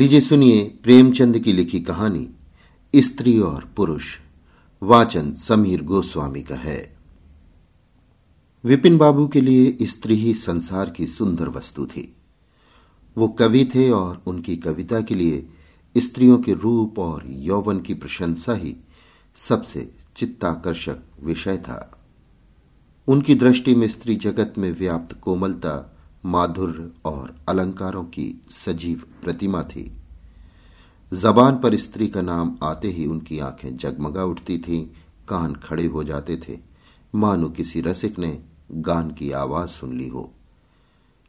लीजिए 0.00 0.20
सुनिए 0.20 0.78
प्रेमचंद 0.82 1.38
की 1.38 1.52
लिखी 1.52 1.80
कहानी, 1.80 2.28
स्त्री 2.96 3.40
और 3.40 3.72
पुरुष, 3.76 4.18
वाचन 4.82 5.34
समीर 5.34 5.82
गोस्वामी 5.82 6.42
का 6.42 6.54
है। 6.54 6.96
विपिन 8.64 8.98
बाबू 8.98 9.28
के 9.28 9.40
लिए 9.40 9.76
स्त्री 9.82 10.14
ही 10.14 10.34
संसार 10.34 10.90
की 10.90 11.06
सुंदर 11.06 11.48
वस्तु 11.48 11.86
थी। 11.86 12.16
वो 13.18 13.28
कवि 13.28 13.70
थे 13.74 13.90
और 13.90 14.22
उनकी 14.26 14.56
कविता 14.56 15.00
के 15.00 15.14
लिए 15.14 15.48
स्त्रियों 15.96 16.38
के 16.38 16.52
रूप 16.52 16.98
और 16.98 17.24
यौवन 17.26 17.80
की 17.80 17.94
प्रशंसा 17.94 18.54
ही 18.54 18.76
सबसे 19.48 19.92
चित्ताकर्षक 20.16 20.96
विषय 21.22 21.56
था। 21.56 22.02
उनकी 23.08 23.34
दृष्टि 23.34 23.74
में 23.74 23.88
स्त्री 23.88 24.16
जगत 24.16 24.54
में 24.58 24.72
व्याप्त 24.72 25.20
कोमलता 25.20 25.96
माधुर्य 26.24 26.90
और 27.04 27.40
अलंकारों 27.48 28.04
की 28.04 28.42
सजीव 28.50 29.02
प्रतिमा 29.22 29.62
थी। 29.62 29.92
जबान 31.12 31.58
पर 31.58 31.76
स्त्री 31.76 32.08
का 32.08 32.22
नाम 32.22 32.58
आते 32.62 32.88
ही 32.88 33.06
उनकी 33.06 33.38
आँखें 33.38 33.76
जगमगा 33.76 34.24
उठती 34.24 34.58
थीं, 34.58 34.86
कान 35.28 35.54
खड़े 35.54 35.86
हो 35.86 36.04
जाते 36.04 36.36
थे। 36.36 36.58
मानो 37.14 37.48
किसी 37.48 37.80
रसिक 37.80 38.18
ने 38.18 38.42
गान 38.72 39.10
की 39.10 39.30
आवाज़ 39.30 39.70
सुन 39.70 39.98
ली 39.98 40.08
हो। 40.08 40.32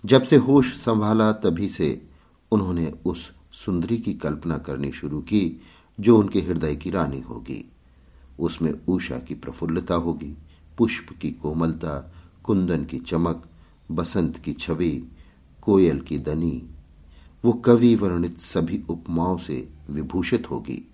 जब 0.05 0.23
से 0.23 0.35
होश 0.35 0.77
संभाला 0.77 1.31
तभी 1.31 1.69
से 1.69 2.09
उन्होंने 2.51 2.93
उस 3.05 3.31
सुंदरी 3.51 3.97
की 3.97 4.13
कल्पना 4.13 4.57
करनी 4.57 4.91
शुरू 4.91 5.21
की, 5.21 5.61
जो 5.99 6.17
उनके 6.17 6.41
हृदय 6.41 6.75
की 6.75 6.89
रानी 6.89 7.19
होगी। 7.19 7.71
उसमें 8.39 8.73
ऊषा 8.87 9.19
की 9.19 9.35
प्रफुल्लता 9.35 9.95
होगी, 9.95 10.37
पुष्प 10.77 11.17
की 11.21 11.31
कोमलता, 11.31 12.13
कुंदन 12.43 12.85
की 12.85 12.97
चमक 12.97 13.47
बसंत 13.95 14.37
की 14.37 14.53
छवि, 14.53 15.07
कोयल 15.61 15.99
की 15.99 16.17
दनी, 16.17 16.63
वो 17.45 17.51
कवि 17.51 17.95
वर्णित 17.95 18.39
सभी 18.39 18.83
उपमाओं 18.89 19.37
से 19.37 19.69
विभूषित 19.89 20.51
होगी। 20.51 20.87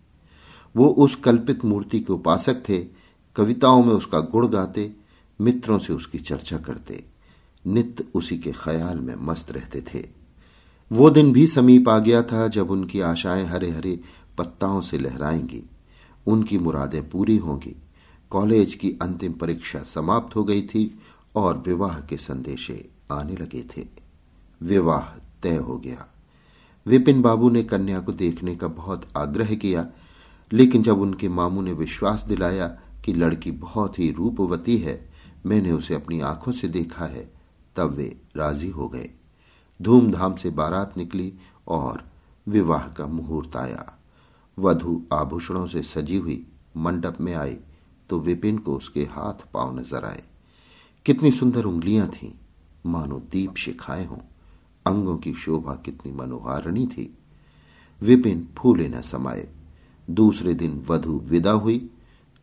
वो 0.76 0.88
उस 0.88 1.16
कल्पित 1.16 1.66
मूर्ति 1.66 2.00
के 2.00 2.14
उपासक 2.14 2.64
थे, 2.70 2.86
कविताओं 3.36 3.84
में 3.84 3.94
उसका 3.94 4.20
गुण 4.20 4.48
गाते, 4.48 4.94
मित्रों 5.42 5.80
से 5.80 5.94
उसकी 5.94 6.18
चर्चा 6.18 6.58
करते, 6.58 7.04
नित्य 7.68 8.06
उसी 8.14 8.38
के 8.38 8.52
ख्याल 8.52 9.00
में 9.00 9.16
मस्त 9.16 9.52
रहते 9.52 9.82
थे। 9.82 10.08
वो 10.92 11.10
दिन 11.10 11.34
भी 11.34 11.48
समीप 11.48 11.90
आ 11.90 12.00
गया 12.00 12.24
था 12.24 12.48
जब 12.48 12.72
उनकी 12.72 13.00
आशाएँ 13.00 13.46
हरे 13.46 13.70
हरे 13.70 14.00
पत्ताओं 14.38 14.82
से 14.82 14.98
लहराएँगी। 14.98 15.64
उनकी 16.28 16.58
मुरादें 16.58 17.10
पूरी 17.10 17.38
होंगी। 17.38 17.76
कॉलेज 18.30 18.76
की 18.76 18.92
अंतिम 19.02 19.32
परीक्षा 19.32 19.80
समाप्त 19.80 20.36
हो 20.36 20.44
गई 20.44 20.62
थी 20.62 21.00
और 21.38 21.58
विवाह 21.58 22.00
के 22.00 22.18
संदेशे 22.18 22.90
आने 23.12 23.36
लगे 23.36 23.64
थे। 23.68 23.86
विवाह 24.62 25.10
तय 25.44 25.56
हो 25.58 25.78
गया। 25.78 26.08
विपिन 26.86 27.22
बाबू 27.22 27.50
ने 27.50 27.64
कन्या 27.64 28.00
को 28.00 28.12
देखने 28.14 28.56
का 28.56 28.68
बहुत 28.68 29.06
आग्रह 29.18 29.54
किया, 29.56 29.86
लेकिन 30.52 30.84
जब 30.84 31.02
उनके 31.02 31.30
मामू 31.30 31.62
ने 31.62 31.74
विश्वास 31.74 32.24
दिलाया 32.24 32.68
कि 33.06 33.14
लड़की 33.14 33.52
बहुत 33.52 34.00
ही 34.00 34.10
रूपवती 34.12 34.78
है, 34.78 35.00
मैंने 35.46 35.72
उसे 35.72 35.96
अपनी 35.96 36.20
आँखों 36.22 36.52
से 36.52 36.68
देखा 36.68 37.06
है, 37.06 37.30
तब 37.76 37.92
वे 37.92 38.16
राज़ी 38.38 38.70
हो 38.70 38.88
गए। 38.90 39.10
धूमधाम 39.80 40.36
से 40.36 40.50
बारात 40.50 40.98
निकली 40.98 41.34
और 41.68 42.04
विवाह 42.48 42.88
का 42.88 43.06
मुहूर्त 43.08 43.56
आया। 43.56 43.94
वधु 44.58 45.02
आभूषणों 45.14 45.66
से 45.68 45.82
सजी 45.84 46.18
हुई 46.18 46.46
मंडप 46.78 47.18
में 47.22 47.34
आई 47.36 47.58
तो 48.10 48.20
विपिन 48.20 48.58
को 48.58 48.76
उसके 48.76 49.04
हाथ 49.06 49.46
पाँव 49.54 49.78
नज़र 49.80 50.06
आए। 50.06 50.24
कितनी 51.08 51.32
सुंदर 51.32 51.66
उंगलियाँ 51.66 52.08
थीं। 52.08 52.32
मानो 52.86 53.20
दीप 53.20 53.56
शिखाए 53.56 54.06
हों। 54.06 54.18
अंगों 54.88 55.18
की 55.18 55.34
शोभा 55.34 55.74
कितनी 55.74 56.12
मनोहारणी 56.12 56.88
थी। 56.88 57.18
विपिन 58.02 58.50
फूले 58.58 58.88
न 58.88 59.02
समाये। 59.02 59.50
दूसरे 60.10 60.54
दिन 60.54 60.84
वधु 60.90 61.22
विदा 61.26 61.52
हुई 61.52 61.90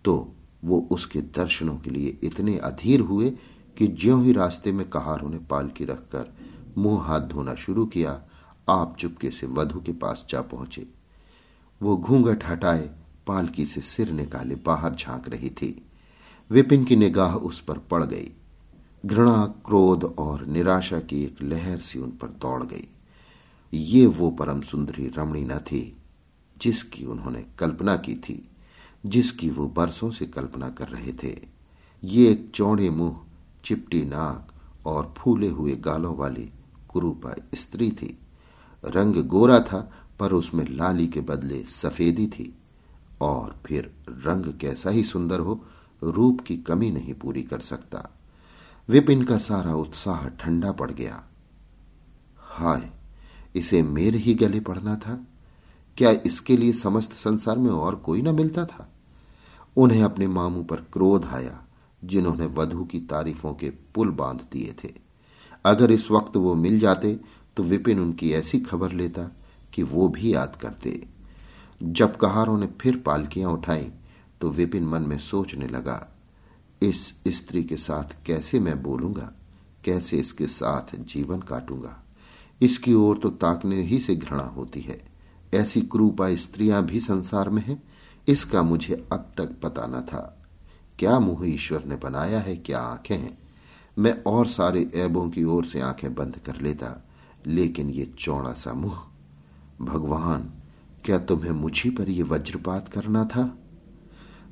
तो 0.04 0.34
वो 0.64 0.88
उसके 0.90 1.20
दर्शनों 1.20 1.76
के 1.76 1.90
लिए 1.90 2.18
इतने 2.22 2.58
अधीर 2.58 3.00
हुए 3.00 3.30
कि 3.78 3.86
ज्यों 3.86 4.24
ही 4.24 4.32
रास्ते 4.32 4.72
में 4.72 4.88
कहारों 4.90 5.30
ने 5.30 5.38
पालकी 5.38 5.84
रखकर 5.84 6.34
मुँह 6.78 7.02
हाथ 7.02 7.20
धोना 7.20 7.54
शुरू 7.54 7.86
किया, 7.86 8.22
आप 8.68 8.96
चुपके 8.98 9.30
से 9.30 9.46
वधु 9.46 9.80
के 9.80 9.92
पास 9.92 10.26
जा 10.28 10.40
पहुँचे। 10.40 10.86
वो 11.82 11.96
घूंघट 11.96 12.44
हटाए, 12.44 12.90
पालकी 13.26 13.66
से 13.66 13.80
सिर 13.80 14.12
निकाले 14.12 14.54
बाहर 14.54 14.94
झाँक 14.94 15.28
रही 15.28 15.50
थी। 15.50 15.86
विपिन 16.50 16.84
की 16.84 16.96
निगाह 16.96 17.34
उस 17.34 17.60
पर 17.60 17.78
पड़ 17.78 18.04
गई। 18.04 18.32
घृणा, 19.04 19.46
क्रोध 19.66 20.04
और 20.04 20.46
निराशा 20.46 21.00
की 21.00 21.24
एक 21.24 21.42
लहर 21.42 21.78
सी 21.78 21.98
उन 21.98 22.10
पर 22.10 22.26
दौड़ 22.26 22.64
गई। 22.64 22.88
ये 23.72 24.06
वो 24.06 24.30
परम 24.30 24.60
सुंदरी 24.60 25.06
रमणी 25.06 25.44
न 25.44 25.58
थी, 25.58 25.96
जिसकी 26.62 27.04
उन्होंने 27.04 27.46
कल्पना 27.58 27.96
की 27.96 28.14
थी, 28.14 28.48
जिसकी 29.06 29.50
वो 29.50 29.68
बरसों 29.68 30.10
से 30.10 30.26
कल्पना 30.26 30.68
कर 30.68 30.88
रहे 30.88 31.12
थे। 31.12 31.38
ये 32.04 32.30
एक 32.30 32.50
चौड़े 32.54 32.90
मुँह, 32.90 33.20
चिपटी 33.64 34.04
नाक 34.04 34.52
और 34.86 35.14
फूले 35.18 35.48
हुए 35.48 35.76
गालों 35.76 36.16
वाली 36.16 36.50
कुरूपा 36.88 37.34
स्त्री 37.54 37.90
थी। 37.90 38.18
रंग 38.84 39.14
गोरा 39.14 39.60
था, 39.60 39.92
पर 40.20 40.32
उसमें 40.32 40.64
लाली 40.70 41.06
के 41.06 41.20
बदले 41.20 41.64
सफेदी 41.64 42.26
थी 42.26 42.54
और 43.20 43.60
फिर 43.66 43.94
रंग 44.08 44.44
कैसा 44.60 44.90
ही 44.90 45.04
सुंदर 45.04 45.40
हो, 45.40 45.64
रूप 46.02 46.40
की 46.40 46.56
कमी 46.56 46.90
नहीं 46.90 47.14
पूरी 47.14 47.42
कर 47.42 47.58
सकता। 47.58 48.10
विपिन 48.88 49.22
का 49.22 49.38
सारा 49.38 49.74
उत्साह 49.74 50.28
ठंडा 50.28 50.72
पड़ 50.72 50.90
गया। 50.90 51.24
हाय, 52.38 52.90
इसे 53.56 53.82
मेरे 53.82 54.18
ही 54.18 54.34
गले 54.34 54.60
पड़ना 54.60 54.96
था। 54.96 55.26
क्या 55.96 56.10
इसके 56.10 56.56
लिए 56.56 56.72
समस्त 56.72 57.12
संसार 57.12 57.58
में 57.58 57.70
और 57.70 57.94
कोई 57.94 58.22
न 58.22 58.34
मिलता 58.34 58.64
था? 58.64 58.92
उन्हें 59.76 60.02
अपने 60.02 60.26
मामू 60.26 60.62
पर 60.64 60.76
क्रोध 60.76 61.24
आया, 61.24 61.64
जिन्होंने 62.04 62.46
वधु 62.46 62.84
की 62.84 63.00
तारीफों 63.00 63.54
के 63.54 63.70
पुल 63.70 64.10
बाँध 64.10 64.40
दिए 64.52 64.74
थे। 64.84 64.92
अगर 65.64 65.90
इस 65.90 66.10
वक्त 66.10 66.36
वो 66.36 66.54
मिल 66.54 66.78
जाते 66.78 67.20
तो 67.56 67.62
विपिन 67.62 68.00
उनकी 68.00 68.32
ऐसी 68.32 68.60
खबर 68.60 68.92
लेता 68.92 69.36
कि 69.72 69.82
वो 69.82 70.08
भी 70.08 70.34
याद 70.34 70.56
करते। 70.56 71.08
जब 71.82 72.16
कहारों 72.16 72.58
ने 72.58 72.66
फिर 72.66 72.96
पालकियाँ 72.96 73.50
उठाई 73.50 73.92
तो 74.40 74.50
विपिन 74.50 74.84
मन 74.84 75.02
में 75.02 75.18
सोचने 75.18 75.66
लगा 75.66 76.13
इस 76.88 77.14
स्त्री 77.28 77.64
के 77.64 77.76
साथ 77.76 78.16
कैसे 78.26 78.60
मैं 78.60 78.82
बोलूँगा? 78.82 79.32
कैसे 79.84 80.16
इसके 80.16 80.46
साथ 80.46 80.96
जीवन 80.96 81.40
काटूँगा? 81.40 82.02
इसकी 82.62 82.94
ओर 82.94 83.18
तो 83.18 83.28
ताकने 83.28 83.82
ही 83.82 84.00
से 84.00 84.16
घृणा 84.16 84.42
होती 84.42 84.80
है। 84.80 85.04
ऐसी 85.54 85.80
क्रूपा 85.80 86.34
स्त्रियाँ 86.34 86.84
भी 86.84 87.00
संसार 87.00 87.50
में 87.50 87.62
हैं, 87.62 87.82
इसका 88.28 88.62
मुझे 88.62 89.08
अब 89.12 89.32
तक 89.38 89.60
पता 89.62 89.86
न 89.86 90.00
था। 90.00 90.46
क्या 90.98 91.18
मुँह 91.20 91.48
ईश्वर 91.48 91.84
ने 91.84 91.96
बनाया 91.96 92.38
है, 92.40 92.56
क्या 92.56 92.78
आँखें 92.78 93.16
हैं? 93.16 93.38
मैं 93.98 94.22
और 94.22 94.46
सारे 94.46 94.90
ऐबों 94.94 95.30
की 95.30 95.44
ओर 95.44 95.64
से 95.64 95.80
आँखें 95.80 96.14
बंद 96.14 96.36
कर 96.36 96.60
लेता, 96.60 97.08
लेकिन 97.46 97.90
ये 97.90 98.14
चौड़ा 98.18 98.52
सा 98.52 98.72
मुँह, 98.72 99.02
भगवान, 99.80 100.52
क्या 101.04 101.18
तुम्हें 101.18 101.50
मुझी 101.50 101.90
पर 101.90 102.08
यह 102.08 102.24
वज्रपात 102.24 102.88
करना 102.88 103.24
था? 103.24 103.58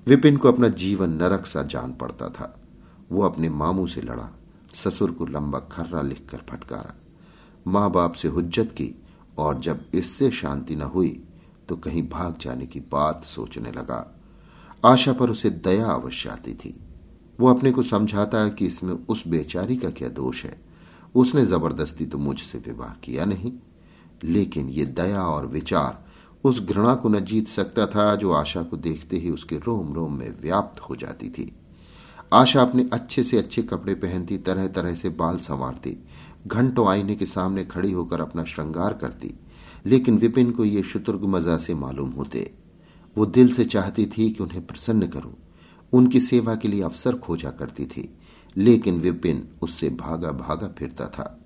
विपिन 0.07 0.37
को 0.37 0.49
अपना 0.49 0.69
जीवन 0.69 1.11
नरक 1.13 1.47
सा 1.47 1.63
जान 1.65 1.93
पड़ता 1.93 2.29
था। 2.29 2.55
वो 3.11 3.23
अपने 3.23 3.49
मामू 3.51 3.87
से 3.87 4.01
लड़ा, 4.01 4.29
ससुर 4.75 5.11
को 5.11 5.27
लंबा 5.27 5.59
खर्रा 5.73 6.03
लिखकर 6.03 6.43
फटकारा। 6.51 6.95
माँ 7.67 7.91
बाप 7.91 8.13
से 8.13 8.29
हुज्जत 8.29 8.73
की 8.73 8.95
और 9.39 9.61
जब 9.61 9.85
इससे 9.95 10.31
शांति 10.31 10.77
न 10.77 10.83
हुई 10.85 11.21
तो 11.69 11.77
कहीं 11.77 12.03
भाग 12.09 12.37
जाने 12.41 12.67
की 12.67 12.81
बात 12.83 13.25
सोचने 13.25 13.71
लगा। 13.73 14.07
आशा 14.85 15.13
पर 15.13 15.31
उसे 15.31 15.51
दया 15.51 15.87
अवश्य 15.87 16.29
आती 16.29 16.55
थी। 16.55 16.79
वो 17.39 17.49
अपने 17.49 17.71
को 17.71 17.83
समझाता 17.83 18.49
कि 18.49 18.67
इसमें 18.67 18.93
उस 18.95 19.27
बेचारी 19.29 19.77
का 19.77 19.91
क्या 19.91 20.09
दोष 20.11 20.45
है। 20.45 20.61
उसने 21.15 21.45
ज़बरदस्ती 21.47 22.07
तो 22.07 22.19
मुझसे 22.19 22.59
विवाह 22.59 22.93
किया 22.95 23.25
नहीं, 23.25 23.53
लेकिन 24.25 24.69
ये 24.69 24.85
दया 24.87 25.23
और 25.23 25.47
विचार 25.47 26.02
उस 26.45 26.61
घृणा 26.61 26.95
को 26.95 27.09
न 27.09 27.21
जीत 27.21 27.49
सकता 27.49 27.87
था 27.87 28.15
जो 28.17 28.33
आशा 28.33 28.63
को 28.63 28.77
देखते 28.77 29.17
ही 29.17 29.31
उसके 29.31 29.57
रोम 29.57 29.93
रोम 29.93 30.19
में 30.19 30.31
व्याप्त 30.41 30.81
हो 30.81 30.97
जाती 30.97 31.29
थी। 31.29 31.53
आशा 32.33 32.63
अपने 32.63 32.89
अच्छे 32.93 33.23
से 33.23 33.39
अच्छे 33.39 33.63
कपड़े 33.63 33.95
पहनती 33.95 34.39
तरह 34.39 34.67
तरह 34.67 34.95
से 34.95 35.09
बाल 35.11 35.37
संवारती, 35.39 35.97
घंटों 36.47 36.89
आईने 36.89 37.15
के 37.15 37.27
सामने 37.27 37.65
खड़ी 37.65 37.93
होकर 37.93 38.21
अपना 38.21 38.45
श्रृंगार 38.45 38.95
करती, 38.95 39.35
लेकिन 39.87 40.17
विपिन 40.19 40.51
को 40.51 40.65
ये 40.65 40.83
शुतुर्ग 40.83 41.25
मज़ा 41.25 41.57
से 41.57 41.75
मालूम 41.75 42.11
होते। 42.11 42.51
वो 43.17 43.27
दिल 43.27 43.53
से 43.53 43.65
चाहती 43.65 44.07
थी 44.09 44.31
कि 44.31 44.43
उन्हें 44.43 44.67
प्रसन्न 44.67 45.07
करूँ, 45.07 45.35
उनकी 45.93 46.21
सेवा 46.21 46.55
के 46.55 46.69
लिए 46.69 46.83
अवसर 46.83 47.17
खोजा 47.17 47.51
करती 47.51 47.87
थी, 47.87 48.09
लेकिन 48.57 48.97
विपिन 48.97 49.47
उससे 49.63 49.91
भागा 49.91 50.31
भागा 50.33 50.69
फिरता 50.69 51.07
था। 51.09 51.39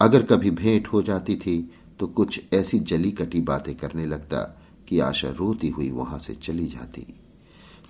अगर 0.00 0.22
कभी 0.22 0.50
भेंट 0.50 0.86
हो 0.88 1.02
जाती 1.02 1.36
थी 1.36 1.70
तो 2.02 2.06
कुछ 2.06 2.40
ऐसी 2.52 2.78
जली 2.78 3.10
कटी 3.10 3.40
बातें 3.40 3.74
करने 3.74 4.06
लगता 4.06 4.60
कि 4.88 5.00
आशा 5.00 5.28
रोती 5.28 5.68
हुई 5.68 5.90
वहाँ 5.90 6.18
से 6.18 6.34
चली 6.34 6.66
जाती। 6.66 7.06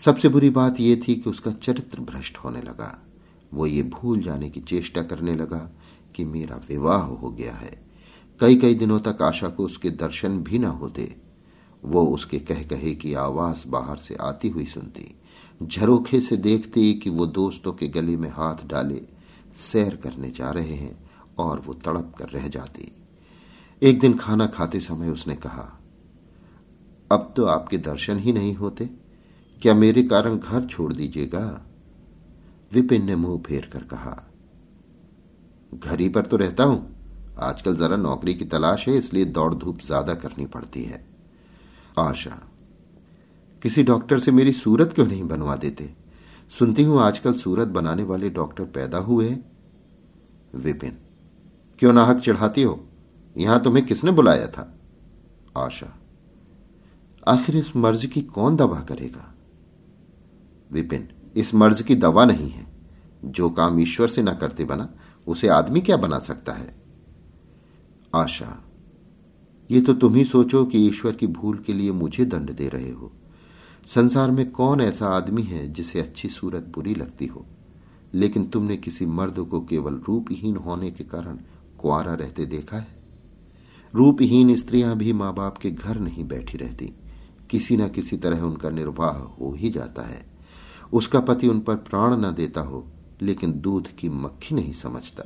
सबसे 0.04 0.28
बुरी 0.28 0.50
बात 0.50 0.80
यह 0.80 1.00
थी 1.08 1.14
कि 1.14 1.30
उसका 1.30 1.50
चरित्र 1.50 2.00
भ्रष्ट 2.00 2.36
होने 2.36 2.62
लगा। 2.62 3.02
वो 3.54 3.66
ये 3.66 3.82
भूल 3.82 4.20
जाने 4.20 4.50
की 4.50 4.60
चेष्टा 4.60 5.02
करने 5.02 5.34
लगा 5.34 5.70
कि 6.14 6.24
मेरा 6.24 6.56
विवाह 6.56 7.02
हो 7.02 7.30
गया 7.30 7.52
है। 7.52 7.82
कई 8.40 8.56
कई 8.56 8.74
दिनों 8.74 9.00
तक 9.00 9.22
आशा 9.22 9.48
को 9.48 9.64
उसके 9.64 9.90
दर्शन 9.90 10.38
भी 10.38 10.58
न 10.58 10.64
होते। 10.64 11.16
वो 11.84 12.06
उसके 12.06 12.38
कह 12.38 12.62
कहे 12.62 12.94
की 12.94 13.14
आवाज़ 13.14 13.68
बाहर 13.68 13.96
से 13.96 14.14
आती 14.14 14.48
हुई 14.48 14.66
सुनती। 14.66 15.14
झरोखे 15.62 16.20
से 16.20 16.36
देखती 16.36 16.94
कि 16.94 17.10
वो 17.10 17.26
दोस्तों 17.26 17.72
के 17.72 17.88
गले 17.88 18.16
में 18.16 18.30
हाथ 18.30 18.66
डाले, 18.66 19.02
सैर 19.72 19.96
करने 19.96 20.30
जा 20.30 20.50
रहे 20.50 20.74
हैं 20.74 21.10
और 21.38 21.60
वो 21.60 21.74
तड़प 21.74 22.14
कर 22.18 22.28
रह 22.28 22.48
जाती। 22.48 22.96
एक 23.82 24.00
दिन 24.00 24.14
खाना 24.16 24.46
खाते 24.46 24.80
समय 24.80 25.08
उसने 25.10 25.34
कहा, 25.36 25.62
अब 27.10 27.32
तो 27.36 27.44
आपके 27.46 27.78
दर्शन 27.80 28.18
ही 28.18 28.32
नहीं 28.32 28.54
होते। 28.56 28.88
क्या 29.62 29.74
मेरे 29.74 30.02
कारण 30.04 30.36
घर 30.36 30.64
छोड़ 30.64 30.92
दीजिएगा? 30.92 31.44
विपिन 32.72 33.04
ने 33.04 33.16
मुँह 33.16 33.40
फेर 33.46 33.68
कर 33.72 33.82
कहा, 33.84 34.16
घर 35.72 36.00
ही 36.00 36.08
पर 36.08 36.26
तो 36.26 36.36
रहता 36.36 36.64
हूँ। 36.64 36.94
आजकल 37.40 37.76
जरा 37.76 37.96
नौकरी 37.96 38.34
की 38.34 38.44
तलाश 38.44 38.86
है, 38.88 38.96
इसलिए 38.96 39.24
दौड़ 39.26 39.52
धूप 39.54 39.80
ज़्यादा 39.80 40.14
करनी 40.16 40.46
पड़ती 40.46 40.82
है। 40.82 41.04
आशा, 41.98 42.38
किसी 43.62 43.82
डॉक्टर 43.82 44.18
से 44.18 44.32
मेरी 44.32 44.52
सूरत 44.52 44.92
क्यों 44.94 45.06
नहीं 45.06 45.24
बनवा 45.24 45.56
देते? 45.56 45.90
सुनती 46.52 46.82
हूँ 46.82 47.00
आजकल 47.00 47.32
सूरत 47.34 47.68
बनाने 47.70 48.02
वाले 48.04 48.30
डॉक्टर 48.30 48.64
पैदा 48.70 48.98
हुए 49.00 49.28
विपिन, 50.56 50.96
क्यों 51.78 51.92
नाहक 51.92 52.20
चढ़ाती 52.20 52.62
हो? 52.62 52.80
यहाँ 53.36 53.62
तुम्हें 53.62 53.86
किसने 53.86 54.10
बुलाया 54.10 54.46
था? 54.46 54.78
आशा। 55.58 55.98
आखिर 57.28 57.56
इस 57.56 57.76
मर्ज 57.76 58.06
की 58.06 58.22
कौन 58.22 58.56
दवा 58.56 58.80
करेगा? 58.80 59.34
विपिन, 60.72 61.08
इस 61.36 61.54
मर्ज 61.54 61.82
की 61.82 61.94
दवा 61.94 62.24
नहीं 62.24 62.50
है। 62.50 62.66
जो 63.24 63.50
काम 63.50 63.80
ईश्वर 63.80 64.08
से 64.08 64.22
ना 64.22 64.34
करते 64.34 64.64
बना, 64.64 64.94
उसे 65.26 65.48
आदमी 65.48 65.80
क्या 65.80 65.96
बना 65.96 66.18
सकता 66.18 66.52
है? 66.52 66.82
आशा, 68.14 68.64
ये 69.70 69.80
तो 69.80 69.92
तुम 69.92 70.14
ही 70.14 70.24
सोचो 70.24 70.64
कि 70.64 70.88
ईश्वर 70.88 71.12
की 71.12 71.26
भूल 71.26 71.58
के 71.58 71.72
लिए 71.72 71.92
मुझे 71.92 72.24
दंड 72.24 72.52
दे 72.52 72.68
रहे 72.68 72.90
हो। 72.90 73.12
संसार 73.86 74.30
में 74.30 74.50
कौन 74.50 74.80
ऐसा 74.80 75.08
आदमी 75.08 75.42
है 75.42 75.72
जिसे 75.72 76.00
अच्छी 76.00 76.28
सूरत 76.28 76.62
बुरी 76.62 76.94
लगती 76.94 77.26
हो? 77.26 77.46
लेकिन 78.14 78.46
तुमने 78.46 78.76
किसी 78.76 79.06
मर्द 79.06 79.38
को 79.38 79.60
केवल 79.60 79.94
रूपहीन 79.94 80.56
होने 80.56 80.90
के 80.90 81.04
कारण 81.04 81.38
कुआरा 81.78 82.14
रहते 82.14 82.46
देखा 82.46 82.76
है? 82.76 83.01
रूपहीन 83.94 84.54
स्त्रियाँ 84.56 84.96
भी 84.96 85.12
माँ 85.12 85.32
बाप 85.34 85.58
के 85.58 85.70
घर 85.70 85.98
नहीं 85.98 86.24
बैठी 86.24 86.58
रहती। 86.58 86.92
किसी 87.50 87.76
न 87.76 87.88
किसी 87.88 88.16
तरह 88.16 88.40
उनका 88.40 88.70
निर्वाह 88.70 89.16
हो 89.16 89.52
ही 89.52 89.70
जाता 89.70 90.02
है। 90.02 90.24
उसका 90.92 91.20
पति 91.20 91.48
उन 91.48 91.60
पर 91.60 91.76
प्राण 91.76 92.14
न 92.16 92.32
देता 92.34 92.60
हो, 92.60 92.84
लेकिन 93.22 93.52
दूध 93.52 93.88
की 93.88 94.08
मक्खी 94.08 94.54
नहीं 94.54 94.72
समझता। 94.72 95.24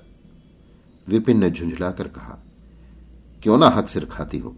विपिन 1.07 1.39
ने 1.39 1.51
झुंझलाकर 1.51 2.09
कहा, 2.09 2.39
क्यों 3.43 3.59
ना 3.59 3.69
हक 3.69 3.89
सिर 3.89 4.05
खाती 4.05 4.39
हो? 4.39 4.55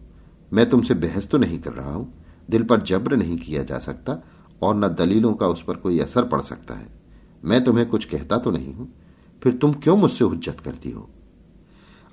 मैं 0.52 0.69
तुमसे 0.70 0.94
बहस 0.94 1.28
तो 1.28 1.38
नहीं 1.38 1.58
कर 1.58 1.72
रहा 1.72 1.93
हूँ। 1.93 2.12
दिल 2.50 2.62
पर 2.62 2.81
जब्र 2.82 3.16
नहीं 3.16 3.37
किया 3.37 3.62
जा 3.62 3.78
सकता 3.78 4.22
और 4.62 4.76
न 4.76 4.88
दलीलों 4.88 5.34
का 5.34 5.46
उस 5.46 5.62
पर 5.62 5.76
कोई 5.76 5.99
असर 5.99 6.25
पड़ 6.25 6.40
सकता 6.40 6.75
है। 6.75 6.88
मैं 7.44 7.62
तुम्हें 7.64 7.87
कुछ 7.88 8.04
कहता 8.04 8.38
तो 8.38 8.50
नहीं 8.50 8.72
हूँ, 8.75 8.93
फिर 9.43 9.52
तुम 9.52 9.72
क्यों 9.75 9.96
मुझसे 9.96 10.25
हुज्जत 10.25 10.61
करती 10.61 10.90
हो? 10.90 11.08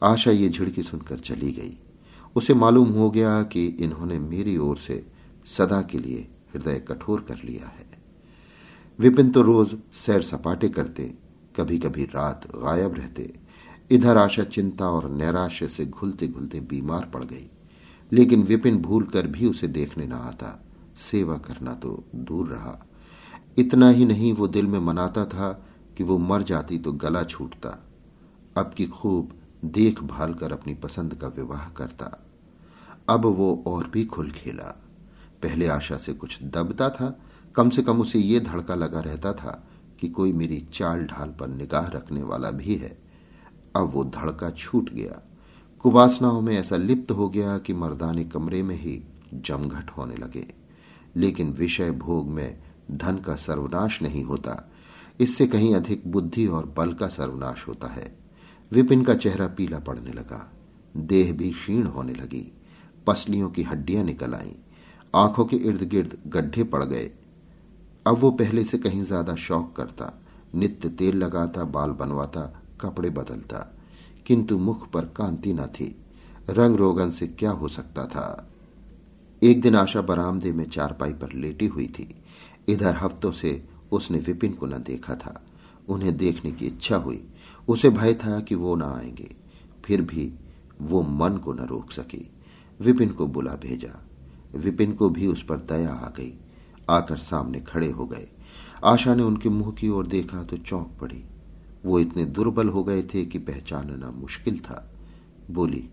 आशा 0.03 0.31
ये 0.31 0.49
झिड़की 0.49 0.83
सुनकर 0.83 1.19
चली 1.19 1.51
गई। 1.51 1.77
उसे 2.35 2.53
मालूम 2.53 2.89
हो 2.89 3.11
गया 3.11 3.43
कि 3.43 3.65
इन्होंने 3.65 4.19
मेरी 4.19 4.57
ओर 4.57 4.77
से 4.77 5.05
सदा 5.45 5.81
के 5.81 5.99
लिए 5.99 6.27
हृदय 6.53 6.79
कठोर 6.79 7.21
कर 7.21 7.35
लिया 7.45 7.67
है। 7.67 7.85
विपिन 8.99 9.29
तो 9.29 9.41
रोज 9.41 9.77
सैर 9.93 10.21
सपाटे 10.21 10.69
करते 10.69 11.15
कभी 11.55 11.79
कभी 11.79 12.03
रात 12.03 12.47
गायब 12.55 12.95
रहते। 12.95 13.33
इधर 13.91 14.17
आशा, 14.17 14.43
चिंता 14.43 14.89
और 14.89 15.09
नैराश्य 15.09 15.67
से 15.67 15.85
घुलते 15.85 16.27
घुलते 16.27 16.59
बीमार 16.59 17.05
पड़ 17.05 17.23
गई। 17.23 17.49
लेकिन 18.11 18.43
विपिन 18.43 18.77
भूल 18.77 19.03
कर 19.03 19.27
भी 19.27 19.45
उसे 19.45 19.67
देखने 19.67 20.07
न 20.07 20.13
आता। 20.13 20.65
सेवा 20.97 21.37
करना 21.37 21.73
तो 21.73 22.03
दूर 22.15 22.47
रहा। 22.47 22.85
इतना 23.57 23.89
ही 23.89 24.05
नहीं, 24.05 24.33
वो 24.33 24.47
दिल 24.47 24.67
में 24.67 24.79
मनाता 24.79 25.25
था 25.25 25.65
कि 25.97 26.03
वो 26.03 26.17
मर 26.17 26.43
जाती 26.43 26.77
तो 26.77 26.93
गला 26.93 27.23
छूटता। 27.23 27.83
अब 28.57 28.73
की 28.73 28.85
खूब 28.85 29.33
देखभाल 29.65 30.33
कर 30.33 30.51
अपनी 30.51 30.73
पसंद 30.73 31.13
का 31.13 31.27
विवाह 31.27 31.69
करता। 31.69 32.24
अब 33.09 33.25
वो 33.25 33.63
और 33.67 33.87
भी 33.87 34.05
खुल 34.05 34.31
खेला। 34.31 34.81
पहले 35.43 35.67
आशा 35.67 35.97
से 35.97 36.13
कुछ 36.13 36.43
दबता 36.43 36.89
था, 36.89 37.19
कम 37.55 37.69
से 37.69 37.81
कम 37.81 38.01
उसे 38.01 38.19
ये 38.19 38.39
धड़का 38.39 38.75
लगा 38.75 38.99
रहता 38.99 39.33
था 39.33 39.67
कि 39.99 40.09
कोई 40.09 40.33
मेरी 40.33 40.67
चाल 40.73 41.03
ढाल 41.03 41.29
पर 41.29 41.47
निगाह 41.47 41.87
रखने 41.87 42.23
वाला 42.23 42.51
भी 42.51 42.75
है। 42.75 42.97
अब 43.75 43.89
वो 43.93 44.03
धड़का 44.03 44.49
छूट 44.49 44.89
गया। 44.89 45.21
कुवासनाओं 45.79 46.41
में 46.41 46.57
ऐसा 46.57 46.77
लिप्त 46.77 47.11
हो 47.11 47.29
गया 47.29 47.57
कि 47.57 47.73
मर्दाने 47.73 48.23
कमरे 48.23 48.63
में 48.63 48.75
ही 48.75 49.03
जमघट 49.33 49.89
होने 49.89 50.15
लगे। 50.15 50.53
लेकिन 51.15 51.49
विषय 51.49 51.91
भोग 51.91 52.27
में 52.27 52.63
धन 52.91 53.17
का 53.17 53.35
सर्वनाश 53.35 54.01
नहीं 54.01 54.23
होता। 54.23 54.71
इससे 55.19 55.47
कहीं 55.47 55.75
अधिक 55.75 56.03
बुद्धि 56.07 56.47
और 56.47 56.73
बल 56.77 56.93
का 56.93 57.07
सर्वनाश 57.07 57.67
होता 57.67 57.87
है। 57.87 58.17
विपिन 58.71 59.03
का 59.03 59.13
चेहरा 59.13 59.47
पीला 59.47 59.79
पड़ने 59.79 60.11
लगा। 60.11 60.53
देह 60.97 61.33
भी 61.33 61.51
क्षीण 61.51 61.83
होने 61.83 62.13
लगी। 62.13 62.51
पसलियों 63.07 63.49
की 63.49 63.63
हड्डियाँ 63.63 64.03
निकल 64.03 64.33
आईं। 64.33 64.53
आँखों 65.15 65.45
के 65.45 65.55
इर्द 65.55 65.83
गिर्द 65.83 66.17
गड्ढे 66.27 66.63
पड़ 66.63 66.83
गए। 66.83 67.11
अब 68.07 68.17
वो 68.17 68.31
पहले 68.31 68.63
से 68.63 68.77
कहीं 68.77 69.03
ज़्यादा 69.03 69.35
शौक 69.35 69.75
करता, 69.75 70.21
नित्य 70.55 70.89
तेल 70.89 71.17
लगाता, 71.17 71.63
बाल 71.63 71.89
बनवाता, 71.89 72.61
कपड़े 72.81 73.09
बदलता। 73.09 73.77
किंतु 74.25 74.57
मुख 74.57 74.91
पर 74.91 75.05
कांति 75.05 75.53
न 75.53 75.65
थी। 75.65 75.95
रंग 76.49 76.75
रोगन 76.75 77.09
से 77.09 77.27
क्या 77.27 77.51
हो 77.51 77.67
सकता 77.67 78.05
था? 78.05 78.49
एक 79.43 79.61
दिन 79.61 79.75
आशा 79.75 80.01
बरामदे 80.01 80.51
में 80.51 80.65
चारपाई 80.65 81.13
पर 81.13 81.33
लेटी 81.33 81.67
हुई 81.67 81.87
थी। 81.87 82.15
इधर 82.67 82.95
हफ्तों 82.95 83.31
से 83.31 83.65
उसने 83.91 84.19
विपिन 84.19 84.53
को 84.53 84.65
न 84.65 84.71
देखा 84.71 85.15
था। 85.15 85.45
उन्हें 85.89 86.17
देखने 86.17 86.51
की 86.51 86.65
इच्छा 86.65 86.95
हुई। 86.95 87.27
उसे 87.67 87.89
भय 87.89 88.13
था 88.13 88.39
कि 88.39 88.55
वो 88.55 88.75
न 88.75 88.81
आएँगे। 88.81 89.35
फिर 89.85 90.01
भी 90.01 90.33
वो 90.81 91.01
मन 91.01 91.37
को 91.37 91.53
न 91.53 91.59
रोक 91.59 91.91
सकी। 91.91 92.31
विपिन 92.79 93.09
को 93.09 93.27
बुला 93.27 93.53
भेजा। 93.53 93.99
विपिन 94.55 94.91
को 94.91 95.09
भी 95.09 95.27
उस 95.27 95.43
पर 95.43 95.57
दया 95.69 95.91
आ 95.91 96.09
गई। 96.09 96.33
आकर 96.89 97.17
सामने 97.17 97.59
खड़े 97.59 97.89
हो 97.89 98.05
गए। 98.05 98.27
आशा 98.83 99.15
ने 99.15 99.23
उनके 99.23 99.49
मुँह 99.49 99.71
की 99.71 99.89
ओर 99.89 100.07
देखा 100.07 100.43
तो 100.43 100.57
चौंक 100.57 100.97
पड़ी। 101.01 101.23
वो 101.85 101.99
इतने 101.99 102.25
दुर्बल 102.25 102.69
हो 102.69 102.83
गए 102.83 103.01
थे 103.03 103.25
कि 103.25 103.39
पहचानना 103.39 104.11
मुश्किल 104.11 104.59
था। 104.59 104.91
बोली, 105.51 105.89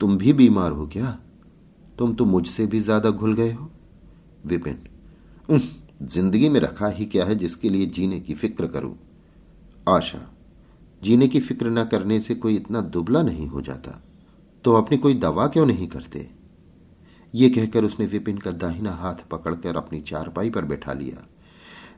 तुम 0.00 0.16
भी 0.18 0.32
बीमार 0.32 0.72
हो 0.72 0.86
क्या? 0.86 1.18
तुम 1.98 2.14
तो 2.14 2.24
मुझसे 2.24 2.66
भी 2.66 2.80
ज़्यादा 2.80 3.10
घुल 3.10 3.34
गए 3.34 3.52
हो? 3.52 3.70
विपिन 4.46 5.58
ज़िंदगी 6.02 6.48
में 6.48 6.60
रखा 6.60 6.88
ही 6.88 7.06
क्या 7.06 7.24
है 7.24 7.34
जिसके 7.34 7.70
लिए 7.70 7.86
जीने 7.86 8.20
की 8.20 8.34
फ़िक्र 8.34 8.66
करूँ? 8.66 8.94
आशा, 9.88 10.18
जीने 11.02 11.28
की 11.28 11.40
फ़िक्र 11.40 11.70
न 11.70 11.84
करने 11.84 12.20
से 12.20 12.34
कोई 12.34 12.56
इतना 12.56 12.80
दुबला 12.80 13.22
नहीं 13.22 13.46
हो 13.46 13.60
जाता। 13.60 14.00
तो 14.64 14.74
अपनी 14.74 14.98
कोई 14.98 15.14
दवा 15.14 15.46
क्यों 15.46 15.66
नहीं 15.66 15.88
करते? 15.88 16.30
ये 17.34 17.50
कहकर 17.50 17.84
उसने 17.84 18.06
विपिन 18.06 18.38
का 18.38 18.50
दाहिना 18.50 18.92
हाथ 18.92 19.14
पकड़कर 19.14 19.76
अपनी 19.76 20.00
चारपाई 20.00 20.50
पर 20.50 20.64
बैठा 20.64 20.92
लिया। 20.92 21.26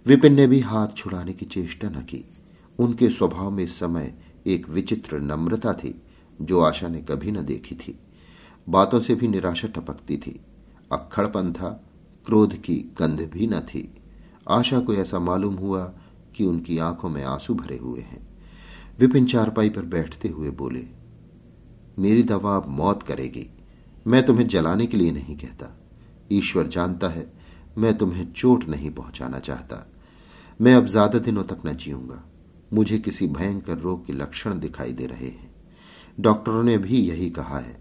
विपिन 0.06 0.34
ने 0.34 0.46
भी 0.46 0.60
हाथ 0.60 0.88
छुड़ाने 0.96 1.32
की 1.32 1.46
चेष्टा 1.46 1.88
न 1.88 1.92
की। 1.92 2.24
उनके 2.78 3.10
स्वभाव 3.10 3.50
में 3.50 3.64
इस 3.64 3.78
समय 3.78 4.14
एक 4.46 4.68
विचित्र 4.68 5.20
नम्रता 5.20 5.72
थी, 5.72 6.02
जो 6.42 6.60
आशा 6.60 6.88
ने 6.88 7.00
कभी 7.00 7.32
न 7.32 7.44
देखी 7.44 7.74
थी। 7.74 7.98
बातों 8.68 9.00
से 9.00 9.14
भी 9.14 9.28
निराशा 9.28 9.68
टपकती 9.68 10.16
थी। 10.16 10.40
अक्खड़पन 10.92 11.52
था, 11.52 11.84
क्रोध 12.26 12.56
की 12.56 12.76
गंध 12.98 13.30
भी 13.32 13.46
न 13.46 13.60
थी। 13.60 13.94
आशा 14.48 14.80
को 14.80 14.94
ऐसा 14.94 15.18
मालूम 15.18 15.54
हुआ 15.54 15.92
कि 16.34 16.44
उनकी 16.44 16.78
आँखों 16.78 17.08
में 17.08 17.24
आँसू 17.24 17.54
भरे 17.54 17.76
हुए 17.76 18.00
हैं। 18.00 18.28
विपिन 18.98 19.26
चारपाई 19.26 19.70
पर 19.70 19.82
बैठते 19.82 20.28
हुए 20.28 20.50
बोले 20.50 20.99
मेरी 22.00 22.22
दवा 22.22 22.56
अब 22.56 22.68
मौत 22.68 23.02
करेगी। 23.02 23.46
मैं 24.06 24.22
तुम्हें 24.26 24.46
जलाने 24.48 24.86
के 24.86 24.96
लिए 24.96 25.12
नहीं 25.12 25.36
कहता। 25.36 25.76
ईश्वर 26.32 26.66
जानता 26.66 27.08
है, 27.08 27.26
मैं 27.78 27.96
तुम्हें 27.98 28.32
चोट 28.32 28.68
नहीं 28.68 28.90
पहुंचाना 28.90 29.38
चाहता। 29.38 29.86
मैं 30.60 30.74
अब 30.74 30.86
ज़्यादा 30.86 31.18
दिनों 31.18 31.44
तक 31.44 31.62
न 31.66 31.74
जीऊँगा। 31.74 32.22
मुझे 32.72 32.98
किसी 32.98 33.26
भयंकर 33.26 33.78
रोग 33.78 34.06
के 34.06 34.12
लक्षण 34.12 34.58
दिखाई 34.58 34.92
दे 34.92 35.06
रहे 35.06 35.26
हैं। 35.26 35.50
डॉक्टरों 36.20 36.62
ने 36.62 36.78
भी 36.78 36.98
यही 36.98 37.30
कहा 37.30 37.58
है। 37.58 37.76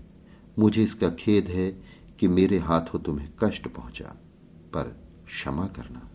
मुझे 0.59 0.83
इसका 0.83 1.09
खेद 1.09 1.47
है 1.47 1.69
कि 2.19 2.27
मेरे 2.27 2.57
हाथों 2.57 2.99
तुम्हें 2.99 3.29
कष्ट 3.43 3.67
पहुँचा, 3.67 4.15
पर 4.73 4.95
क्षमा 5.25 5.65
करना। 5.67 6.09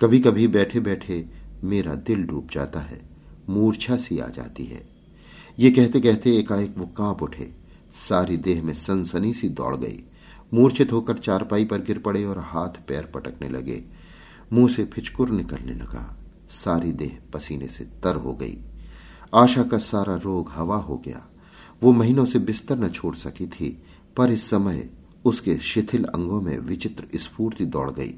कभी 0.00 0.20
कभी 0.20 0.46
बैठे 0.48 0.80
बैठे 0.80 1.24
मेरा 1.64 1.94
दिल 1.94 2.24
डूब 2.24 2.48
जाता 2.52 2.80
है, 2.80 3.00
मूर्छा 3.48 3.96
सी 3.96 4.18
आ 4.18 4.28
जाती 4.28 4.64
है। 4.64 4.97
ये 5.58 5.70
कहते 5.70 6.00
कहते 6.00 6.36
एकाएक 6.36 6.74
वो 6.78 6.86
काँप 6.86 7.22
उठे। 7.22 7.50
सारी 8.08 8.36
देह 8.36 8.62
में 8.62 8.74
सनसनी 8.74 9.32
सी 9.34 9.48
दौड़ 9.48 9.76
गई। 9.76 10.02
मूर्छित 10.54 10.92
होकर 10.92 11.18
चारपाई 11.18 11.64
पर 11.64 11.78
गिर 11.82 11.98
पड़े 11.98 12.24
और 12.24 12.38
हाथ 12.38 12.68
पैर 12.68 13.04
पटकने 13.04 13.48
लगे। 13.48 13.84
मुँह 14.52 14.68
से 14.68 14.84
फिचकुर 14.84 15.30
निकलने 15.30 15.72
लगा। 15.72 16.18
सारी 16.50 16.92
देह 16.92 17.18
पसीने 17.32 17.66
से 17.66 17.84
तर 17.84 18.16
हो 18.16 18.34
गई। 18.34 18.58
आशा 19.34 19.62
का 19.62 19.78
सारा 19.78 20.16
रोग 20.16 20.50
हवा 20.52 20.76
हो 20.76 21.02
गया। 21.04 21.28
वो 21.82 21.92
महीनों 21.92 22.24
से 22.24 22.38
बिस्तर 22.38 22.78
न 22.78 22.88
छोड़ 22.88 23.14
सकी 23.14 23.46
थी, 23.46 23.82
पर 24.16 24.30
इस 24.30 24.50
समय 24.50 24.90
उसके 25.24 25.56
शिथिल 25.56 26.04
अंगों 26.04 26.40
में 26.40 26.58
विचित्र 26.58 27.18
स्फूर्ति 27.18 27.64
दौड़ 27.64 27.90
गई। 27.90 28.14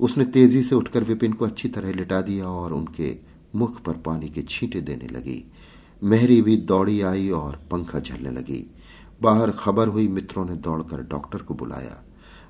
उसने 0.00 0.24
तेज़ी 0.24 0.62
से 0.62 0.74
उठकर 0.74 1.04
विपिन 1.04 1.32
को 1.32 1.44
अच्छी 1.44 1.68
तरह 1.68 1.92
लिटा 1.92 2.20
दिया 2.20 2.46
और 2.46 2.72
उनके 2.72 3.16
मुख 3.54 3.82
पर 3.82 3.92
पानी 3.92 4.28
के 4.28 4.42
छींटे 4.42 4.80
देने 4.80 5.06
लगी। 5.06 5.52
मेहरी 6.04 6.42
भी 6.42 6.56
दौड़ी 6.56 7.00
आई 7.00 7.30
और 7.30 7.56
पंखा 7.70 8.00
झलने 8.00 8.30
लगी। 8.30 8.74
बाहर 9.22 9.50
खबर 9.50 9.88
हुई, 9.88 10.08
मित्रों 10.08 10.44
ने 10.44 10.56
दौड़कर 10.56 11.02
डॉक्टर 11.02 11.38
को 11.38 11.54
बुलाया। 11.54 12.04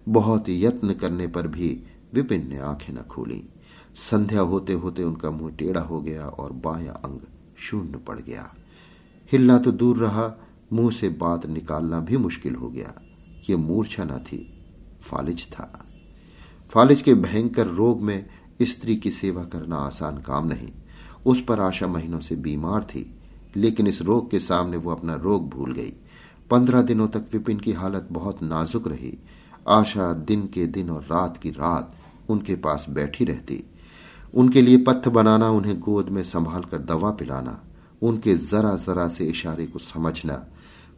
बहुत 0.08 0.44
यत्न 0.48 0.94
करने 0.94 1.26
पर 1.26 1.46
भी 1.46 1.82
विपिन 2.14 2.48
ने 2.48 2.58
आँखें 2.58 2.94
न 2.94 2.96
खोली। 2.96 3.48
संध्या 3.94 4.40
होते 4.40 4.72
होते 4.72 5.02
उनका 5.02 5.30
मुँह 5.30 5.50
टेढ़ा 5.50 5.80
हो 5.80 6.00
गया 6.00 6.26
और 6.26 6.52
बाया 6.52 6.92
अंग 6.92 7.20
शून्य 7.58 7.98
पड़ 7.98 8.20
गया। 8.20 8.54
हिलना 9.32 9.58
तो 9.58 9.72
दूर 9.72 9.96
रहा, 9.96 10.34
मुँह 10.72 10.90
से 10.90 11.08
बात 11.08 11.46
निकालना 11.46 12.00
भी 12.00 12.16
मुश्किल 12.16 12.54
हो 12.54 12.68
गया। 12.68 12.94
ये 13.50 13.56
मूर्छा 13.56 14.04
न 14.04 14.18
थी, 14.18 14.64
फालिज 15.00 15.46
था। 15.52 15.86
फालिज 16.68 17.02
के 17.02 17.14
भयंकर 17.14 17.66
रोग 17.66 18.02
में 18.02 18.26
स्त्री 18.62 18.96
की 18.96 19.10
सेवा 19.10 19.44
करना 19.44 19.76
आसान 19.76 20.18
काम 20.18 20.46
नहीं। 20.48 20.68
उस 21.26 21.44
पर 21.44 21.60
आशा 21.60 21.86
महीनों 21.86 22.20
से 22.20 22.36
बीमार 22.36 22.84
थी। 22.84 23.19
लेकिन 23.56 23.86
इस 23.86 24.02
रोग 24.02 24.30
के 24.30 24.40
सामने 24.40 24.76
वो 24.76 24.90
अपना 24.90 25.14
रोग 25.14 25.50
भूल 25.50 25.72
गई। 25.72 25.92
पंद्रह 26.50 26.82
दिनों 26.82 27.08
तक 27.08 27.24
विपिन 27.32 27.60
की 27.60 27.72
हालत 27.72 28.08
बहुत 28.12 28.42
नाजुक 28.42 28.88
रही। 28.88 29.18
आशा 29.68 30.12
दिन 30.12 30.46
के 30.46 30.66
दिन 30.66 30.90
और 30.90 31.02
रात 31.02 31.36
की 31.36 31.50
रात 31.50 31.96
उनके 32.28 32.56
पास 32.56 32.86
बैठी 32.90 33.24
रहती। 33.24 33.64
उनके 34.34 34.62
लिए 34.62 34.76
पत्थ 34.76 35.08
बनाना, 35.08 35.50
उन्हें 35.50 35.80
गोद 35.80 36.08
में 36.08 36.22
संभाल 36.22 36.62
कर 36.62 36.78
दवा 36.78 37.10
पिलाना, 37.10 37.62
उनके 38.02 38.34
जरा 38.34 38.76
जरा 38.76 39.08
से 39.08 39.24
इशारे 39.24 39.66
को 39.66 39.78
समझना, 39.78 40.46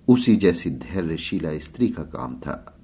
उसी 0.08 0.36
जैसी 0.36 0.70
धैर्यशीला 0.70 1.58
स्त्री 1.58 1.88
का 1.88 2.02
काम 2.02 2.34
था। 2.34 2.78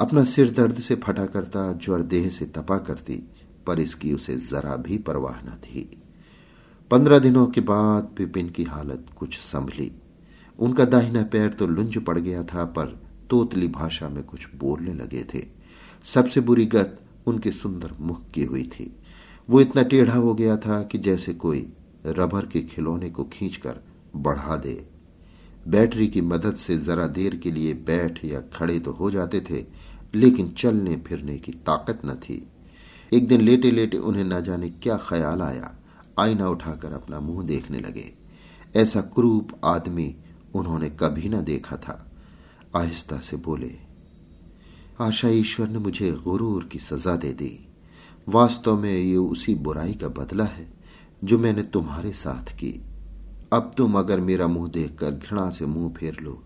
अपना 0.00 0.24
सिर 0.24 0.50
दर्द 0.50 0.78
से 0.78 0.94
फटा 0.94 1.26
करता, 1.26 1.72
ज्वर 1.72 2.02
देह 2.02 2.28
से 2.28 2.44
तपा 2.44 2.78
करती, 2.78 3.30
पर 3.66 3.80
इसकी 3.80 4.12
उसे 4.12 4.36
जरा 4.36 4.76
भी 4.76 4.98
परवाह 4.98 5.46
न 5.46 5.50
थी। 5.50 6.02
पंद्रह 6.90 7.18
दिनों 7.18 7.46
के 7.46 7.60
बाद 7.60 8.14
विपिन 8.18 8.48
की 8.48 8.64
हालत 8.64 9.06
कुछ 9.16 9.36
संभली। 9.38 9.90
उनका 10.58 10.84
दाहिना 10.84 11.22
पैर 11.22 11.48
तो 11.48 11.66
लुंज 11.66 11.98
पड़ 11.98 12.18
गया 12.18 12.42
था, 12.42 12.64
पर 12.64 12.86
तोतली 13.30 13.68
भाषा 13.68 14.08
में 14.08 14.22
कुछ 14.24 14.46
बोलने 14.56 14.94
लगे 14.94 15.24
थे। 15.34 15.44
सबसे 16.04 16.40
बुरी 16.40 16.66
गत 16.66 16.98
उनके 17.26 17.52
सुंदर 17.52 17.92
मुख 18.00 18.30
की 18.30 18.44
हुई 18.44 18.62
थी। 18.62 18.90
वो 19.48 19.60
इतना 19.60 19.82
टेढ़ा 19.82 20.14
हो 20.14 20.34
गया 20.34 20.56
था 20.56 20.82
कि 20.82 20.98
जैसे 20.98 21.34
कोई 21.34 21.66
रबर 22.06 22.46
के 22.46 22.60
खिलौने 22.60 23.10
को 23.10 23.24
खींचकर 23.24 23.80
बढ़ा 24.16 24.56
दे। 24.56 24.86
बैटरी 25.68 26.08
की 26.08 26.20
मदद 26.20 26.56
से 26.56 26.78
जरा 26.78 27.06
देर 27.06 27.36
के 27.36 27.50
लिए 27.50 27.74
बैठ 27.74 28.24
या 28.24 28.40
खड़े 28.52 28.78
तो 28.78 28.92
हो 28.92 29.10
जाते 29.10 29.40
थे, 29.40 29.64
लेकिन 30.14 30.48
चलने 30.48 30.96
फिरने 30.96 31.36
की 31.38 31.52
ताकत 31.52 32.00
न 32.06 32.14
थी। 32.14 32.46
एक 33.12 33.28
दिन 33.28 33.40
लेटे 33.40 33.70
लेटे 33.70 33.98
उन्हें 33.98 34.24
न 34.24 34.40
जाने 34.42 34.68
क्या 34.70 34.96
ख्याल 35.08 35.42
आया। 35.42 35.77
आईना 36.18 36.48
उठाकर 36.48 36.92
अपना 36.92 37.20
मुँह 37.20 37.46
देखने 37.46 37.78
लगे। 37.78 38.12
ऐसा 38.76 39.00
क्रूप 39.00 39.52
आदमी 39.64 40.14
उन्होंने 40.54 40.88
कभी 41.00 41.28
न 41.28 41.42
देखा 41.44 41.76
था। 41.76 42.04
आहिस्ता 42.76 43.16
से 43.18 43.36
बोले, 43.38 43.74
आशा 45.00 45.28
ईश्वर 45.28 45.68
ने 45.68 45.78
मुझे 45.78 46.10
गुरूर 46.24 46.64
की 46.64 46.78
सजा 46.78 47.16
दे 47.16 47.32
दी। 47.32 47.58
वास्तव 48.28 48.76
में 48.76 48.92
ये 48.92 49.16
उसी 49.16 49.54
बुराई 49.56 49.94
का 49.94 50.08
बदला 50.08 50.44
है 50.44 50.68
जो 51.24 51.38
मैंने 51.38 51.62
तुम्हारे 51.64 52.12
साथ 52.12 52.52
की। 52.52 52.72
अब 53.52 53.70
तुम 53.76 53.98
अगर 53.98 54.20
मेरा 54.20 54.46
मुँह 54.46 54.68
देखकर 54.68 55.10
घृणा 55.10 55.48
से 55.50 55.66
मुँह 55.66 55.92
फेर 55.92 56.16
लो 56.20 56.42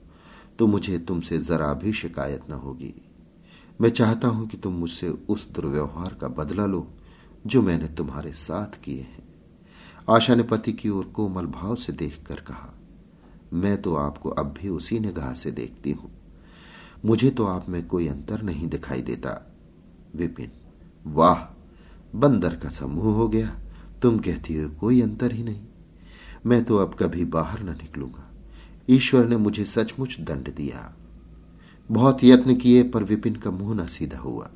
तो 0.58 0.66
मुझे 0.66 0.98
तुमसे 0.98 1.38
जरा 1.38 1.72
भी 1.74 1.92
शिकायत 1.92 2.50
न 2.50 2.52
होगी। 2.54 2.94
मैं 3.80 3.90
चाहता 3.90 4.28
हूँ 4.28 4.46
कि 4.48 4.56
तुम 4.56 4.72
मुझसे 4.72 5.08
उस 5.28 5.48
दुर्व्यवहार 5.52 6.14
का 6.14 6.28
बदला 6.28 6.66
लो 6.66 6.86
जो 7.46 7.62
मैंने 7.62 7.88
तुम्हारे 7.88 8.32
साथ 8.32 8.80
किए 8.82 9.00
हैं। 9.00 9.31
आशा 10.10 10.34
ने 10.34 10.42
पति 10.42 10.72
की 10.72 10.88
ओर 10.88 11.04
कोमल 11.04 11.46
भाव 11.46 11.74
से 11.74 11.92
देखकर 11.92 12.34
कहा, 12.34 12.74
मैं 13.52 13.82
तो 13.82 13.94
आपको 13.94 14.28
अब 14.28 14.54
भी 14.62 14.68
उसी 14.68 15.00
निगाह 15.00 15.34
से 15.34 15.50
देखती 15.50 15.92
हूँ। 15.92 16.10
मुझे 17.04 17.30
तो 17.30 17.44
आप 17.44 17.68
में 17.68 17.86
कोई 17.86 18.08
अंतर 18.08 18.42
नहीं 18.42 18.68
दिखाई 18.68 19.02
देता। 19.02 19.52
विपिन, 20.16 20.50
वाह, 21.06 21.38
बंदर 22.14 22.56
का 22.56 22.68
समूह 22.68 23.14
हो 23.14 23.28
गया। 23.28 23.58
तुम 24.02 24.18
कहती 24.18 24.56
हो 24.56 24.68
कोई 24.68 25.00
अंतर 25.00 25.32
ही 25.32 25.42
नहीं। 25.42 25.62
मैं 26.46 26.64
तो 26.64 26.76
अब 26.76 26.94
कभी 26.94 27.24
बाहर 27.24 27.62
न 27.62 27.68
निकलूँगा। 27.68 28.30
ईश्वर 28.88 29.26
ने 29.26 29.36
मुझे 29.36 29.64
सचमुच 29.64 30.16
दंड 30.20 30.54
दिया। 30.54 30.96
बहुत 31.90 32.24
यत्न 32.24 32.56
किए, 32.56 32.82
पर 32.82 33.02
विपिन 33.02 33.36
का 33.36 33.50
मुँह 33.50 33.84
न 33.84 33.86
सीधा 33.86 34.18
हुआ। 34.18 34.50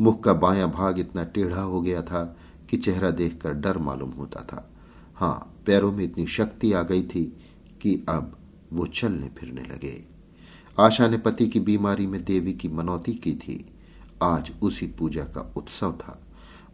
मुख 0.00 0.24
का 0.24 0.32
बायां 0.32 0.70
भाग 0.70 0.98
इतना 0.98 1.24
टेढ़ा 1.24 1.62
हो 1.62 1.82
गया 1.82 2.02
था 2.02 2.36
कि 2.70 2.76
चेहरा 2.76 3.10
देखकर 3.10 3.52
डर 3.52 3.78
मालूम 3.78 4.10
होता 4.10 4.42
था। 4.42 4.68
हाँ 5.14 5.62
पैरों 5.66 5.92
में 5.92 6.04
इतनी 6.04 6.26
शक्ति 6.26 6.72
आ 6.72 6.82
गई 6.82 7.02
थी 7.02 7.24
कि 7.82 7.94
अब 8.08 8.36
वो 8.72 8.86
चलने 8.86 9.28
फिरने 9.28 9.62
लगे। 9.62 10.04
आशा 10.80 11.08
ने 11.08 11.18
पति 11.18 11.46
की 11.48 11.60
बीमारी 11.60 12.06
में 12.06 12.24
देवी 12.24 12.52
की 12.52 12.68
मनौती 12.68 13.14
की 13.14 13.32
थी। 13.32 13.64
आज 14.22 14.52
उसी 14.62 14.86
पूजा 14.86 15.24
का 15.24 15.52
उत्सव 15.56 15.92
था। 15.92 16.20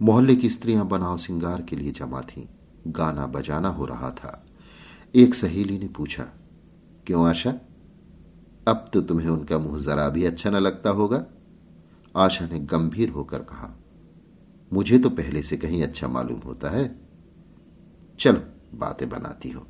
मोहल्ले 0.02 0.36
की 0.36 0.50
स्त्रियाँ 0.50 0.86
बनाव 0.88 1.16
सिंगार 1.18 1.62
के 1.62 1.76
लिए 1.76 1.92
जमा 1.92 2.20
थीं। 2.20 2.46
गाना 2.86 3.26
बजाना 3.26 3.68
हो 3.68 3.86
रहा 3.86 4.10
था। 4.10 4.44
एक 5.14 5.34
सहेली 5.34 5.78
ने 5.78 5.88
पूछा, 5.88 6.22
क्यों 7.06 7.26
आशा? 7.28 7.54
अब 8.68 8.84
तो 8.92 9.00
तुम्हें 9.00 9.28
उनका 9.28 9.58
मुँह 9.58 9.78
जरा 9.78 10.08
भी 10.08 10.24
अच्छा 10.24 10.50
न 10.50 10.56
लगता 10.56 10.90
होगा? 10.90 11.24
आशा 12.16 12.46
ने 12.46 12.58
गंभीर 12.58 13.08
होकर 13.08 13.38
कहा, 13.38 13.76
मुझे 14.72 14.98
तो 14.98 15.10
पहले 15.10 15.42
से 15.42 15.56
कहीं 15.56 15.82
अच्छा 15.82 16.08
मालूम 16.08 16.40
होता 16.40 16.70
है। 16.70 17.07
चलो, 18.18 18.42
बातें 18.74 19.08
बनाती 19.08 19.48
हो। 19.48 19.66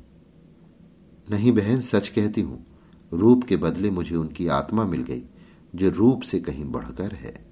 नहीं 1.31 1.51
बहन, 1.51 1.81
सच 1.81 2.07
कहती 2.07 2.41
हूँ, 2.41 2.65
रूप 3.13 3.43
के 3.43 3.57
बदले 3.57 3.89
मुझे 3.89 4.15
उनकी 4.15 4.47
आत्मा 4.47 4.85
मिल 4.85 5.03
गई, 5.03 5.23
जो 5.75 5.89
रूप 5.89 6.21
से 6.21 6.39
कहीं 6.39 6.65
बढ़कर 6.65 7.11
है। 7.11 7.45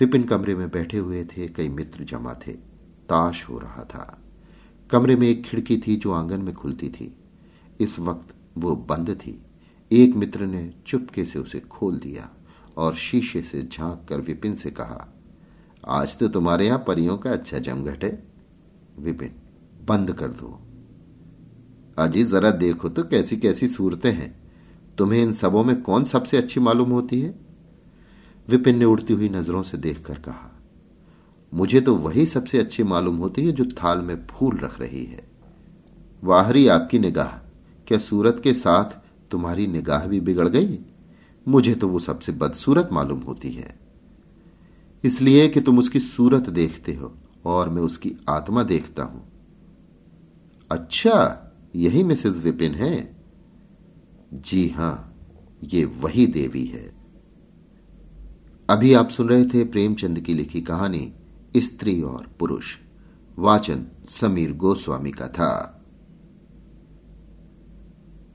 विपिन 0.00 0.24
कमरे 0.24 0.54
में 0.54 0.70
बैठे 0.70 0.98
हुए 0.98 1.24
थे, 1.24 1.48
कई 1.48 1.68
मित्र 1.68 2.04
जमा 2.04 2.34
थे, 2.34 2.52
ताश 3.08 3.48
हो 3.48 3.58
रहा 3.58 3.84
था। 3.84 4.22
कमरे 4.90 5.16
में 5.16 5.28
एक 5.28 5.42
खिड़की 5.42 5.78
थी 5.78 5.96
जो 5.96 6.12
आँगन 6.12 6.42
में 6.42 6.54
खुलती 6.54 6.88
थी। 6.88 7.16
इस 7.80 7.98
वक्त 7.98 8.34
वो 8.58 8.76
बंद 8.76 9.10
थी। 9.10 9.42
एक 9.92 10.14
मित्र 10.14 10.46
ने 10.46 10.74
चुपके 10.86 11.24
से 11.24 11.38
उसे 11.38 11.60
खोल 11.60 11.98
दिया 11.98 12.30
और 12.76 12.94
शीशे 12.94 13.42
से 13.42 13.62
झाँक 13.62 14.06
कर 14.08 14.20
विपिन 14.20 14.54
से 14.54 14.70
कहा, 14.70 15.08
आज 15.88 16.18
तो 16.18 16.28
तुम्हारे 16.28 16.66
यहाँ 16.66 16.84
परियों 16.86 17.18
का 17.18 17.30
अच्छा 17.30 17.58
जमघट 17.58 18.04
है। 18.04 18.22
विपिन 18.98 19.30
बंद 19.88 20.12
कर 20.12 20.28
दो। 20.30 20.58
अजी 21.98 22.22
जरा 22.24 22.50
देखो 22.52 22.88
तो 22.88 23.02
कैसी 23.04 23.36
कैसी 23.36 23.68
सूरतें 23.68 24.12
हैं। 24.12 24.34
तुम्हें 24.98 25.22
इन 25.22 25.32
सबों 25.32 25.64
में 25.64 25.80
कौन 25.82 26.04
सबसे 26.04 26.36
अच्छी 26.36 26.60
मालूम 26.60 26.90
होती 26.90 27.20
है? 27.20 27.34
विपिन 28.48 28.78
ने 28.78 28.84
उड़ती 28.84 29.14
हुई 29.14 29.28
नज़रों 29.28 29.62
से 29.62 29.78
देखकर 29.78 30.18
कहा, 30.18 30.50
मुझे 31.52 31.80
तो 31.80 31.94
वही 31.96 32.26
सबसे 32.26 32.58
अच्छी 32.58 32.82
मालूम 32.84 33.16
होती 33.16 33.44
है 33.46 33.52
जो 33.52 33.64
थाल 33.74 33.98
में 33.98 34.26
फूल 34.26 34.58
रख 34.58 34.78
रही 34.80 35.04
है। 35.04 35.26
वाहरी 36.22 36.66
आपकी 36.68 36.98
निगाह, 36.98 37.36
क्या 37.86 37.98
सूरत 37.98 38.40
के 38.44 38.54
साथ 38.54 38.98
तुम्हारी 39.30 39.66
निगाह 39.66 40.06
भी 40.06 40.20
बिगड़ 40.20 40.48
गई? 40.48 40.78
मुझे 41.46 41.74
तो 41.74 41.88
वो 41.88 41.98
सबसे 41.98 42.32
बदसूरत 42.34 42.88
मालूम 42.92 43.20
होती 43.20 43.50
है। 43.50 43.74
इसलिए 45.04 45.48
कि 45.48 45.60
तुम 45.60 45.78
उसकी 45.78 46.00
सूरत 46.00 46.48
देखते 46.50 46.94
हो 46.94 47.12
और 47.46 47.68
मैं 47.68 47.82
उसकी 47.82 48.16
आत्मा 48.28 48.62
देखता 48.64 49.02
हूँ। 49.02 49.22
अच्छा 50.70 51.44
यही 51.76 52.02
मिसेस 52.04 52.42
विपिन 52.42 52.74
है। 52.74 53.16
जी 54.34 54.68
हाँ, 54.68 55.16
ये 55.64 55.84
वही 55.84 56.26
देवी 56.26 56.64
है। 56.64 56.98
अभी 58.70 58.94
आप 58.94 59.08
सुन 59.08 59.28
रहे 59.28 59.44
थे 59.44 59.64
प्रेमचंद 59.64 60.20
की 60.20 60.34
लिखी 60.34 60.60
कहानी, 60.60 61.12
स्त्री 61.56 62.02
और 62.02 62.36
पुरुष, 62.38 62.76
वाचन 63.38 63.86
समीर 64.08 64.52
गोस्वामी 64.52 65.10
का 65.10 65.28
था। 65.28 65.77